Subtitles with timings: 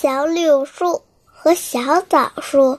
[0.00, 2.78] 小柳树和小枣树。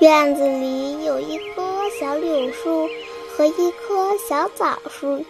[0.00, 1.62] 院子里有一棵
[1.98, 2.86] 小柳树
[3.34, 5.24] 和一棵小枣树。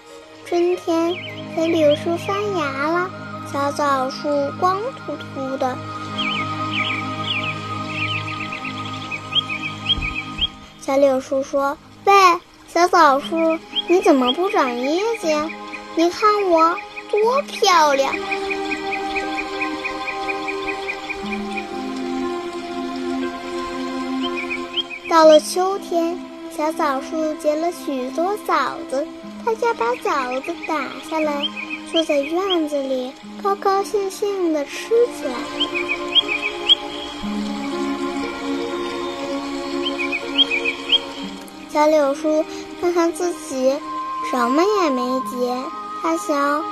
[0.45, 1.15] 春天，
[1.55, 3.09] 小柳树发芽了，
[3.53, 4.29] 小枣树
[4.59, 5.79] 光秃秃的。
[10.85, 12.13] 小柳树说：“喂，
[12.69, 15.49] 小枣树，你怎么不长叶子呀？
[15.97, 16.77] 你看我
[17.11, 18.15] 多漂亮！”
[25.09, 26.21] 到了秋天，
[26.55, 29.07] 小枣树结了许多枣子，
[29.43, 31.43] 大家把枣子打下来，
[31.91, 33.11] 坐在院子里，
[33.43, 35.33] 高高兴兴地吃起来。
[41.75, 42.45] 小柳树
[42.81, 43.75] 看看自己，
[44.31, 45.61] 什么也没结。
[46.01, 46.63] 他想，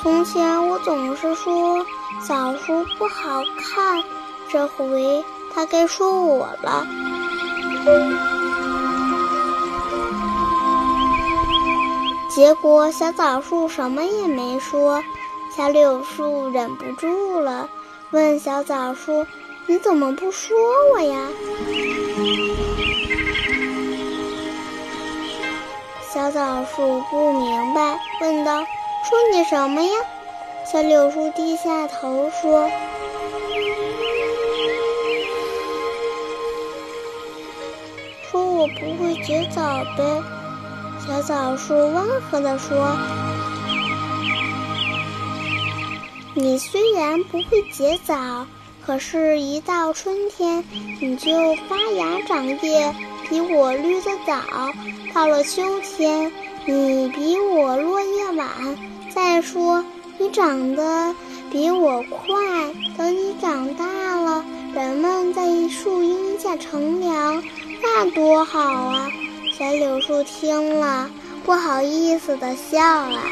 [0.00, 1.84] 从前我总是说
[2.24, 4.00] 枣树不好看，
[4.48, 6.86] 这回他该说我了。
[12.30, 15.02] 结果小枣树什么也没说，
[15.56, 17.68] 小柳树忍不住了，
[18.12, 19.26] 问小枣树
[19.66, 20.56] ：“你怎么不说
[20.94, 21.18] 我呀？”
[26.12, 28.66] 小枣树不明白，问道
[29.02, 29.94] ：“说你什么呀？”
[30.70, 32.68] 小柳树低下头说
[38.30, 39.62] ：“说我不会结枣
[39.96, 40.22] 呗。”
[41.06, 42.94] 小枣树温和地说
[46.36, 48.46] ：“你虽然不会结枣，
[48.84, 50.64] 可是，一到春天，
[51.00, 51.30] 你就
[51.68, 52.94] 发芽长叶。”
[53.30, 54.42] 比我绿的早，
[55.14, 56.30] 到了秋天，
[56.66, 58.46] 你比我落叶晚。
[59.14, 59.82] 再说，
[60.18, 61.14] 你长得
[61.50, 62.36] 比我快，
[62.98, 63.86] 等你长大
[64.20, 64.44] 了，
[64.74, 67.42] 人们在树荫下乘凉，
[67.82, 69.10] 那多好啊！
[69.56, 71.08] 小柳树听了，
[71.46, 73.22] 不好意思地笑了。